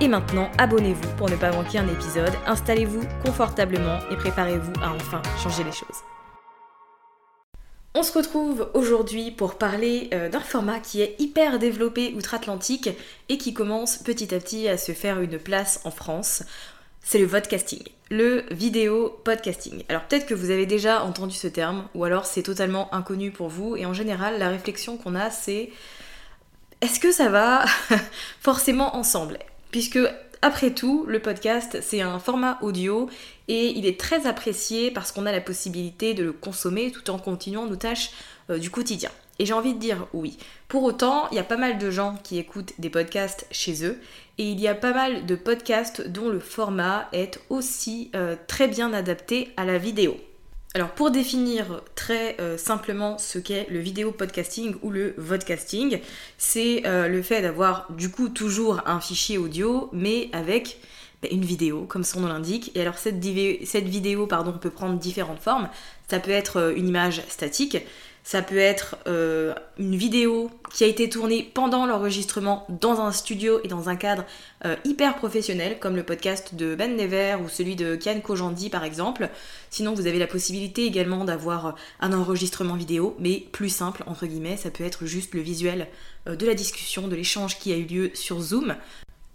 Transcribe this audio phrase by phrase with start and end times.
[0.00, 5.20] Et maintenant, abonnez-vous pour ne pas manquer un épisode, installez-vous confortablement et préparez-vous à enfin
[5.42, 6.04] changer les choses.
[7.96, 12.90] On se retrouve aujourd'hui pour parler euh, d'un format qui est hyper développé outre-Atlantique
[13.28, 16.44] et qui commence petit à petit à se faire une place en France.
[17.02, 19.82] C'est le vodcasting, le vidéo podcasting.
[19.88, 23.48] Alors peut-être que vous avez déjà entendu ce terme ou alors c'est totalement inconnu pour
[23.48, 25.70] vous et en général la réflexion qu'on a c'est
[26.82, 27.64] est-ce que ça va
[28.40, 29.38] forcément ensemble?
[29.70, 29.98] Puisque
[30.40, 33.08] après tout, le podcast, c'est un format audio
[33.48, 37.18] et il est très apprécié parce qu'on a la possibilité de le consommer tout en
[37.18, 38.10] continuant nos tâches
[38.50, 39.10] euh, du quotidien.
[39.40, 40.36] Et j'ai envie de dire oui.
[40.68, 43.98] Pour autant, il y a pas mal de gens qui écoutent des podcasts chez eux
[44.38, 48.68] et il y a pas mal de podcasts dont le format est aussi euh, très
[48.68, 50.16] bien adapté à la vidéo.
[50.74, 56.00] Alors pour définir très euh, simplement ce qu'est le vidéo podcasting ou le vodcasting,
[56.36, 60.78] c'est euh, le fait d'avoir du coup toujours un fichier audio mais avec
[61.22, 62.70] bah, une vidéo comme son nom l'indique.
[62.74, 65.70] Et alors cette, vidéo peut prendre différentes formes.
[66.08, 67.78] Ça peut être euh, une image statique,
[68.28, 73.58] ça peut être euh, une vidéo qui a été tournée pendant l'enregistrement dans un studio
[73.64, 74.26] et dans un cadre
[74.66, 78.84] euh, hyper professionnel, comme le podcast de Ben Never ou celui de Kian Kojandi par
[78.84, 79.30] exemple.
[79.70, 84.58] Sinon, vous avez la possibilité également d'avoir un enregistrement vidéo, mais plus simple, entre guillemets,
[84.58, 85.88] ça peut être juste le visuel
[86.28, 88.76] euh, de la discussion, de l'échange qui a eu lieu sur Zoom.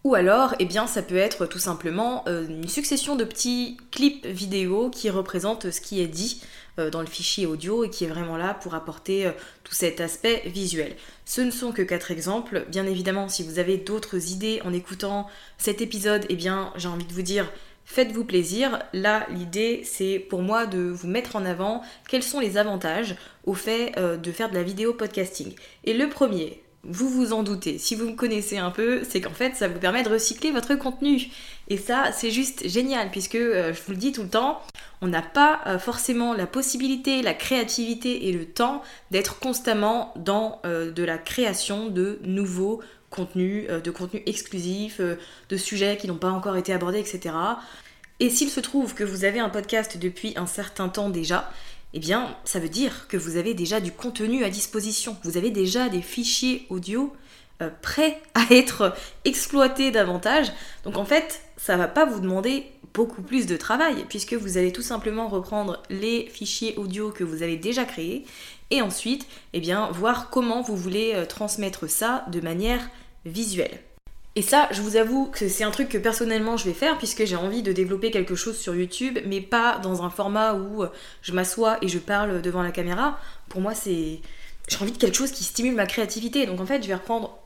[0.03, 4.89] Ou alors, eh bien, ça peut être tout simplement une succession de petits clips vidéo
[4.89, 6.41] qui représentent ce qui est dit
[6.79, 9.31] euh, dans le fichier audio et qui est vraiment là pour apporter euh,
[9.63, 10.95] tout cet aspect visuel.
[11.23, 12.65] Ce ne sont que quatre exemples.
[12.67, 15.27] Bien évidemment, si vous avez d'autres idées en écoutant
[15.59, 17.47] cet épisode, eh bien, j'ai envie de vous dire
[17.85, 18.79] faites-vous plaisir.
[18.91, 23.53] Là, l'idée, c'est pour moi de vous mettre en avant quels sont les avantages au
[23.53, 25.53] fait euh, de faire de la vidéo podcasting.
[25.83, 29.33] Et le premier, vous vous en doutez, si vous me connaissez un peu, c'est qu'en
[29.33, 31.27] fait ça vous permet de recycler votre contenu.
[31.69, 34.61] Et ça, c'est juste génial, puisque euh, je vous le dis tout le temps,
[35.01, 40.59] on n'a pas euh, forcément la possibilité, la créativité et le temps d'être constamment dans
[40.65, 46.31] euh, de la création de nouveaux contenus, de contenus exclusifs, de sujets qui n'ont pas
[46.31, 47.35] encore été abordés, etc.
[48.19, 51.51] Et s'il se trouve que vous avez un podcast depuis un certain temps déjà,
[51.93, 55.15] eh bien, ça veut dire que vous avez déjà du contenu à disposition.
[55.23, 57.13] Vous avez déjà des fichiers audio
[57.61, 58.95] euh, prêts à être
[59.25, 60.51] exploités davantage.
[60.85, 64.71] Donc en fait, ça va pas vous demander beaucoup plus de travail puisque vous allez
[64.71, 68.25] tout simplement reprendre les fichiers audio que vous avez déjà créés
[68.71, 72.89] et ensuite, eh bien, voir comment vous voulez euh, transmettre ça de manière
[73.23, 73.79] visuelle.
[74.35, 77.23] Et ça, je vous avoue que c'est un truc que personnellement je vais faire puisque
[77.25, 80.83] j'ai envie de développer quelque chose sur YouTube, mais pas dans un format où
[81.21, 83.19] je m'assois et je parle devant la caméra.
[83.47, 84.21] Pour moi, c'est
[84.67, 86.47] j'ai envie de quelque chose qui stimule ma créativité.
[86.47, 87.37] Donc en fait, je vais reprendre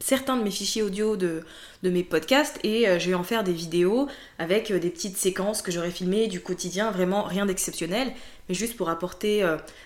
[0.00, 1.44] certains de mes fichiers audio de,
[1.84, 4.08] mes podcasts et je vais en faire des vidéos
[4.40, 8.12] avec des petites séquences que j'aurais filmées du quotidien, vraiment rien d'exceptionnel,
[8.48, 9.44] mais juste pour apporter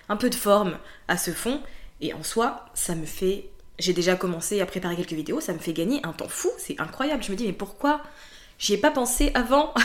[0.08, 1.60] un peu de forme à ce fond.
[2.00, 5.58] Et en soi, ça me fait j'ai déjà commencé à préparer quelques vidéos, ça me
[5.58, 7.22] fait gagner un temps fou, c'est incroyable.
[7.22, 8.02] Je me dis, mais pourquoi
[8.58, 9.74] j'y ai pas pensé avant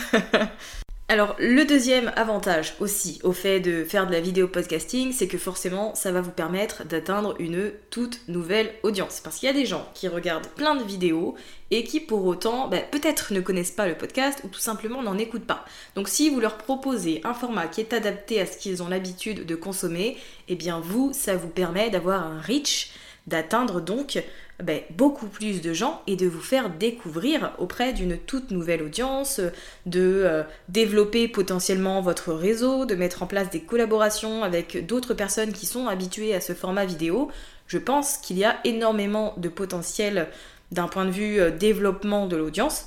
[1.11, 5.37] Alors, le deuxième avantage aussi au fait de faire de la vidéo podcasting, c'est que
[5.37, 9.19] forcément, ça va vous permettre d'atteindre une toute nouvelle audience.
[9.21, 11.35] Parce qu'il y a des gens qui regardent plein de vidéos
[11.69, 15.17] et qui pour autant, bah, peut-être ne connaissent pas le podcast ou tout simplement n'en
[15.17, 15.65] écoutent pas.
[15.95, 19.45] Donc, si vous leur proposez un format qui est adapté à ce qu'ils ont l'habitude
[19.45, 20.15] de consommer,
[20.47, 22.93] eh bien vous, ça vous permet d'avoir un reach
[23.27, 24.23] d'atteindre donc
[24.61, 29.39] ben, beaucoup plus de gens et de vous faire découvrir auprès d'une toute nouvelle audience,
[29.85, 35.53] de euh, développer potentiellement votre réseau, de mettre en place des collaborations avec d'autres personnes
[35.53, 37.31] qui sont habituées à ce format vidéo.
[37.67, 40.27] Je pense qu'il y a énormément de potentiel
[40.71, 42.85] d'un point de vue euh, développement de l'audience.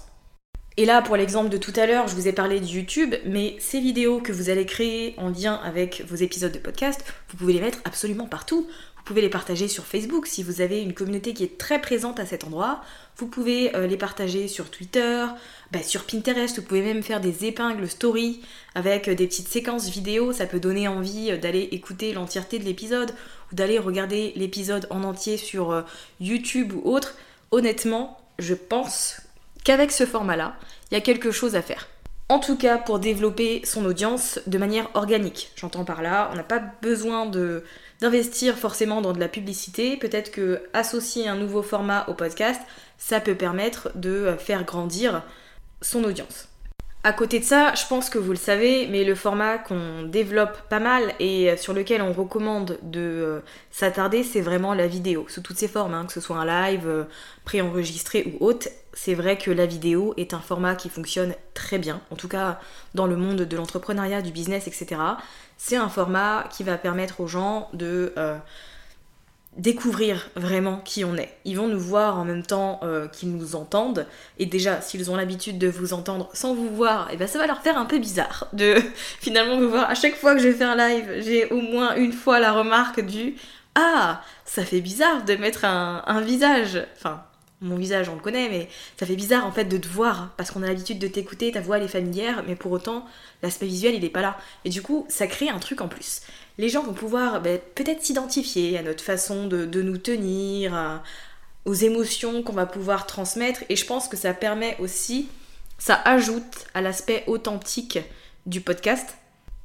[0.76, 3.54] Et là, pour l'exemple de tout à l'heure, je vous ai parlé de YouTube, mais
[3.60, 7.52] ces vidéos que vous allez créer en lien avec vos épisodes de podcast, vous pouvez
[7.52, 8.66] les mettre absolument partout.
[9.04, 12.18] Vous pouvez les partager sur Facebook si vous avez une communauté qui est très présente
[12.18, 12.80] à cet endroit.
[13.18, 15.26] Vous pouvez euh, les partager sur Twitter,
[15.72, 16.56] bah, sur Pinterest.
[16.56, 18.40] Vous pouvez même faire des épingles story
[18.74, 20.32] avec euh, des petites séquences vidéo.
[20.32, 23.10] Ça peut donner envie euh, d'aller écouter l'entièreté de l'épisode
[23.52, 25.84] ou d'aller regarder l'épisode en entier sur
[26.18, 27.14] YouTube ou autre.
[27.50, 29.20] Honnêtement, je pense
[29.64, 30.56] qu'avec ce format-là,
[30.90, 31.88] il y a quelque chose à faire.
[32.30, 35.52] En tout cas, pour développer son audience de manière organique.
[35.56, 37.26] J'entends par là, on n'a pas besoin
[38.00, 39.98] d'investir forcément dans de la publicité.
[39.98, 42.62] Peut-être que associer un nouveau format au podcast,
[42.96, 45.22] ça peut permettre de faire grandir
[45.82, 46.48] son audience.
[47.06, 50.56] À côté de ça, je pense que vous le savez, mais le format qu'on développe
[50.70, 53.40] pas mal et sur lequel on recommande de euh,
[53.70, 56.88] s'attarder, c'est vraiment la vidéo, sous toutes ses formes, hein, que ce soit un live,
[56.88, 57.04] euh,
[57.44, 58.68] préenregistré ou autre.
[58.94, 62.60] C'est vrai que la vidéo est un format qui fonctionne très bien, en tout cas
[62.94, 65.00] dans le monde de l'entrepreneuriat, du business, etc.
[65.58, 68.36] C'est un format qui va permettre aux gens de euh,
[69.56, 71.36] découvrir vraiment qui on est.
[71.44, 74.06] Ils vont nous voir en même temps euh, qu'ils nous entendent.
[74.38, 77.38] Et déjà, s'ils ont l'habitude de vous entendre sans vous voir, et eh ben ça
[77.38, 78.76] va leur faire un peu bizarre de
[79.20, 79.90] finalement vous voir.
[79.90, 83.00] À chaque fois que je fais un live, j'ai au moins une fois la remarque
[83.00, 83.34] du
[83.74, 86.84] Ah, ça fait bizarre de mettre un, un visage.
[86.96, 87.24] Enfin,
[87.64, 88.68] mon visage, on le connaît, mais
[88.98, 91.60] ça fait bizarre en fait de te voir parce qu'on a l'habitude de t'écouter, ta
[91.60, 93.06] voix elle est familière, mais pour autant
[93.42, 94.38] l'aspect visuel il est pas là.
[94.64, 96.22] Et du coup, ça crée un truc en plus
[96.58, 101.02] les gens vont pouvoir ben, peut-être s'identifier à notre façon de, nous tenir,
[101.64, 103.64] aux émotions qu'on va pouvoir transmettre.
[103.68, 105.28] Et je pense que ça permet aussi,
[105.78, 107.98] ça ajoute à l'aspect authentique
[108.46, 109.16] du podcast.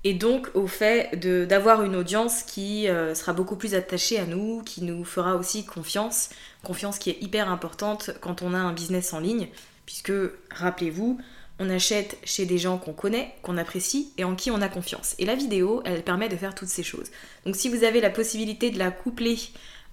[0.04, 1.14] Et donc au fait
[1.48, 5.66] d'avoir une audience qui euh, sera beaucoup plus attachée à nous, qui nous fera aussi
[5.66, 6.30] confiance,
[6.64, 9.50] confiance qui est hyper importante quand on a un business en ligne,
[9.86, 10.14] puisque
[10.52, 11.20] rappelez-vous,
[11.60, 15.16] on achète chez des gens qu'on connaît, qu'on apprécie et en qui on a confiance.
[15.20, 17.12] Et la vidéo, elle permet de faire toutes ces choses.
[17.46, 19.38] Donc si vous avez la possibilité de la coupler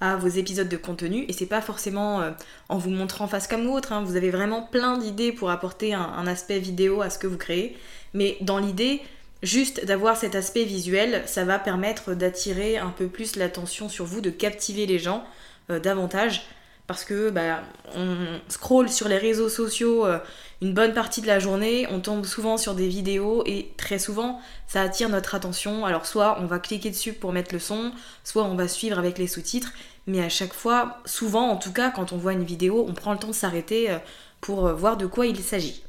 [0.00, 2.30] à vos épisodes de contenu, et c'est pas forcément euh,
[2.68, 6.26] en vous montrant face comme l'autre, hein, vous avez vraiment plein d'idées pour apporter un,
[6.26, 7.76] aspect vidéo à ce que vous créez,
[8.12, 9.00] mais dans l'idée,
[9.42, 14.20] juste d'avoir cet aspect visuel, ça va permettre d'attirer un peu plus l'attention sur vous,
[14.20, 15.24] de captiver les gens
[15.70, 16.46] euh, davantage
[16.86, 17.62] parce que bah,
[17.96, 18.16] on
[18.48, 20.18] scrolle sur les réseaux sociaux euh,
[20.62, 24.40] une bonne partie de la journée, on tombe souvent sur des vidéos et très souvent
[24.66, 25.84] ça attire notre attention.
[25.84, 27.92] Alors soit on va cliquer dessus pour mettre le son,
[28.24, 29.72] soit on va suivre avec les sous-titres,
[30.06, 33.12] mais à chaque fois, souvent en tout cas quand on voit une vidéo, on prend
[33.12, 33.98] le temps de s'arrêter euh,
[34.40, 35.82] pour voir de quoi il s'agit.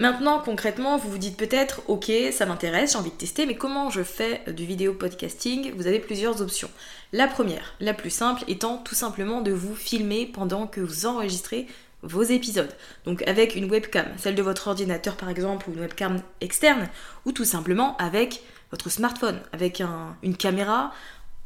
[0.00, 3.90] Maintenant, concrètement, vous vous dites peut-être, ok, ça m'intéresse, j'ai envie de tester, mais comment
[3.90, 5.74] je fais du vidéo podcasting?
[5.76, 6.70] Vous avez plusieurs options.
[7.12, 11.66] La première, la plus simple, étant tout simplement de vous filmer pendant que vous enregistrez
[12.00, 12.74] vos épisodes.
[13.04, 16.88] Donc avec une webcam, celle de votre ordinateur par exemple, ou une webcam externe,
[17.26, 19.82] ou tout simplement avec votre smartphone, avec
[20.22, 20.94] une caméra.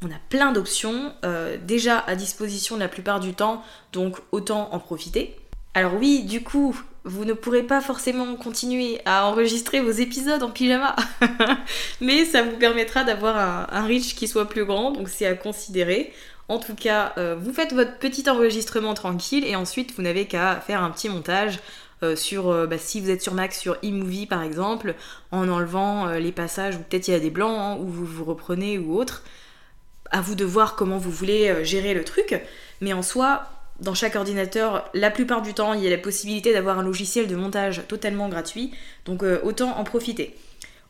[0.01, 4.79] On a plein d'options euh, déjà à disposition la plupart du temps, donc autant en
[4.79, 5.35] profiter.
[5.73, 6.73] Alors oui, du coup,
[7.05, 10.95] vous ne pourrez pas forcément continuer à enregistrer vos épisodes en pyjama,
[12.01, 16.11] mais ça vous permettra d'avoir un, reach qui soit plus grand, donc c'est à considérer.
[16.47, 20.59] En tout cas, euh, vous faites votre petit enregistrement tranquille et ensuite vous n'avez qu'à
[20.59, 21.59] faire un petit montage
[22.01, 24.95] euh, sur, euh, bah, si vous êtes sur Mac, sur eMovie par exemple,
[25.31, 28.25] en enlevant les passages où peut-être il y a des blancs, hein, où vous vous
[28.25, 29.23] reprenez ou autre.
[30.11, 32.39] À vous de voir comment vous voulez gérer le truc,
[32.79, 36.53] mais en soi, dans chaque ordinateur, la plupart du temps, il y a la possibilité
[36.53, 38.71] d'avoir un logiciel de montage totalement gratuit,
[39.05, 40.35] donc euh, autant en profiter.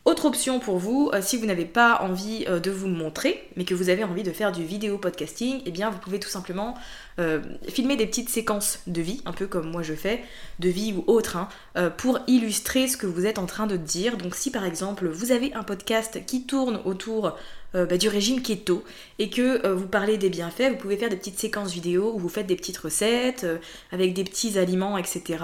[0.06, 3.64] Autre option pour vous, euh, si vous n'avez pas envie euh, de vous montrer, mais
[3.64, 6.76] que vous avez envie de faire du vidéo podcasting, eh bien vous pouvez tout simplement
[7.18, 10.22] euh, filmer des petites séquences de vie, un peu comme moi je fais,
[10.60, 11.48] de vie ou autre, hein,
[11.96, 14.16] pour illustrer ce que vous êtes en train de dire.
[14.16, 17.36] Donc si par exemple vous avez un podcast qui tourne autour
[17.74, 18.84] bah, du régime keto
[19.18, 22.28] et que vous parlez des bienfaits, vous pouvez faire des petites séquences vidéo où vous
[22.28, 23.44] faites des petites recettes
[23.90, 25.42] avec des petits aliments, etc.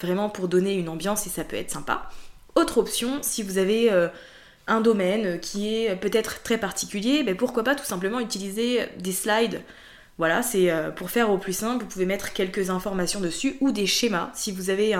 [0.00, 2.10] Vraiment pour donner une ambiance et ça peut être sympa.
[2.54, 4.08] Autre option, si vous avez euh,
[4.66, 9.62] un domaine qui est peut-être très particulier, ben pourquoi pas tout simplement utiliser des slides.
[10.16, 13.72] Voilà, c'est euh, pour faire au plus simple, vous pouvez mettre quelques informations dessus ou
[13.72, 14.30] des schémas.
[14.32, 14.94] Si vous avez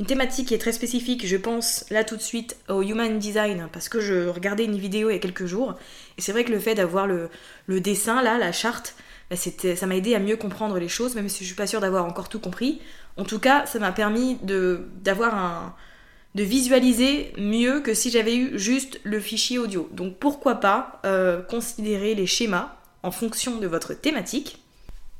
[0.00, 3.68] une thématique qui est très spécifique, je pense là tout de suite au human design
[3.72, 5.74] parce que je regardais une vidéo il y a quelques jours
[6.16, 7.28] et c'est vrai que le fait d'avoir le,
[7.68, 8.96] dessin là, la charte,
[9.28, 11.80] ben ça m'a aidé à mieux comprendre les choses, même si je suis pas sûre
[11.80, 12.80] d'avoir encore tout compris.
[13.18, 15.74] En tout cas, ça m'a permis d'avoir un,
[16.34, 19.88] de visualiser mieux que si j'avais eu juste le fichier audio.
[19.92, 24.63] Donc pourquoi pas euh, considérer les schémas en fonction de votre thématique.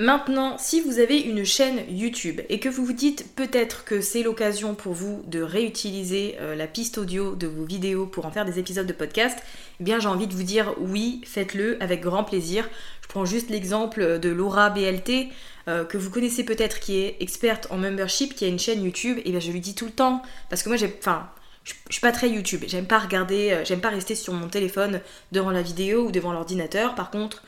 [0.01, 4.25] Maintenant, si vous avez une chaîne YouTube et que vous vous dites peut-être que c'est
[4.25, 8.45] l'occasion pour vous de réutiliser euh, la piste audio de vos vidéos pour en faire
[8.45, 9.39] des épisodes de podcast,
[9.79, 12.69] eh bien j'ai envie de vous dire oui, faites-le avec grand plaisir.
[13.03, 15.29] Je prends juste l'exemple de Laura BLT.
[15.67, 19.19] Euh, que vous connaissez peut-être, qui est experte en membership, qui a une chaîne YouTube,
[19.25, 20.21] et bien je lui dis tout le temps,
[20.51, 21.31] parce que moi j'ai, enfin,
[21.63, 25.01] je, suis pas très YouTube, j'aime pas regarder, euh, j'aime pas rester sur mon téléphone
[25.33, 26.95] devant la vidéo ou devant l'ordinateur.
[26.95, 27.43] Par contre,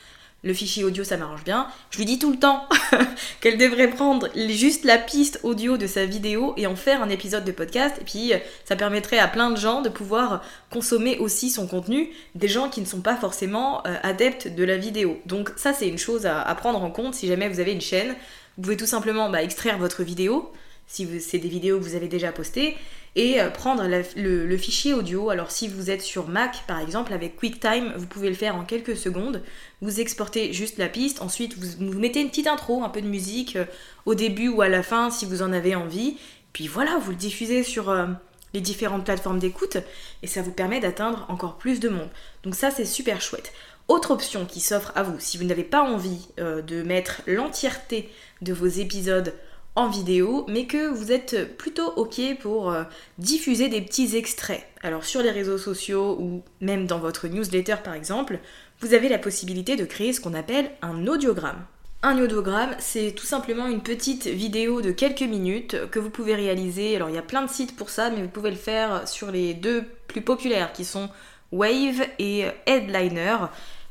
[0.46, 1.66] le fichier audio ça m'arrange bien.
[1.90, 2.66] Je lui dis tout le temps
[3.40, 7.44] qu'elle devrait prendre juste la piste audio de sa vidéo et en faire un épisode
[7.44, 7.96] de podcast.
[8.00, 8.32] Et puis
[8.64, 12.80] ça permettrait à plein de gens de pouvoir consommer aussi son contenu, des gens qui
[12.80, 15.20] ne sont pas forcément euh, adeptes de la vidéo.
[15.26, 18.14] Donc ça c'est une chose à, prendre en compte si jamais vous avez une chaîne.
[18.56, 20.50] Vous pouvez tout simplement bah, extraire votre vidéo,
[20.86, 22.76] si c'est des vidéos que vous avez déjà postées,
[23.16, 23.82] et euh, prendre
[24.16, 25.30] le, fichier audio.
[25.30, 28.64] Alors si vous êtes sur Mac par exemple avec QuickTime, vous pouvez le faire en
[28.64, 29.42] quelques secondes.
[29.80, 33.56] Vous exportez juste la piste, ensuite vous, mettez une petite intro, un peu de musique
[33.56, 33.64] euh,
[34.04, 36.18] au début ou à la fin si vous en avez envie.
[36.52, 38.06] Puis voilà, vous le diffusez sur euh,
[38.52, 39.78] les différentes plateformes d'écoute
[40.22, 42.10] et ça vous permet d'atteindre encore plus de monde.
[42.44, 43.52] Donc ça c'est super chouette.
[43.88, 48.10] Autre option qui s'offre à vous, si vous n'avez pas envie de mettre l'entièreté
[48.42, 49.32] de vos épisodes
[49.76, 52.84] en vidéo, mais que vous êtes plutôt ok pour euh,
[53.18, 54.66] diffuser des petits extraits.
[54.82, 58.40] Alors sur les réseaux sociaux ou même dans votre newsletter par exemple,
[58.80, 61.62] vous avez la possibilité de créer ce qu'on appelle un audiogramme.
[62.02, 66.96] Un audiogramme, c'est tout simplement une petite vidéo de quelques minutes que vous pouvez réaliser.
[66.96, 69.30] Alors il y a plein de sites pour ça, mais vous pouvez le faire sur
[69.30, 71.10] les deux plus populaires qui sont
[71.52, 73.36] Wave et Headliner,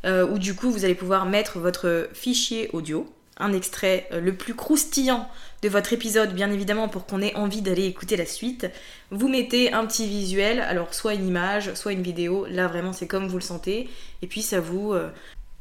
[0.06, 4.34] euh, où du coup vous allez pouvoir mettre votre fichier audio un extrait euh, le
[4.34, 5.28] plus croustillant
[5.62, 8.68] de votre épisode, bien évidemment, pour qu'on ait envie d'aller écouter la suite.
[9.12, 13.08] Vous mettez un petit visuel, alors soit une image, soit une vidéo, là vraiment c'est
[13.08, 13.90] comme vous le sentez,
[14.22, 15.10] et puis ça vous euh,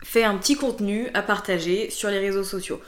[0.03, 2.81] fait un petit contenu à partager sur les réseaux sociaux.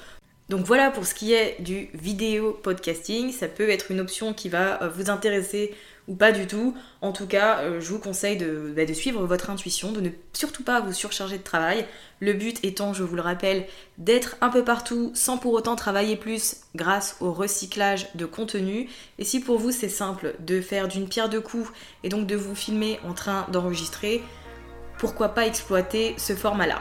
[0.49, 4.49] Donc voilà pour ce qui est du vidéo podcasting, ça peut être une option qui
[4.49, 5.75] va euh, vous intéresser
[6.09, 6.75] ou pas du tout.
[7.01, 10.63] En tout cas, euh, je vous conseille bah, de, suivre votre intuition, de ne surtout
[10.63, 11.87] pas vous surcharger de travail.
[12.21, 13.67] Le but étant, je vous le rappelle,
[13.99, 18.89] d'être un peu partout sans pour autant travailler plus grâce au recyclage de contenu.
[19.19, 21.71] Et si pour vous c'est simple de faire d'une pierre deux coups
[22.03, 24.23] et donc de vous filmer en train d'enregistrer,
[24.99, 26.81] pourquoi pas exploiter ce format-là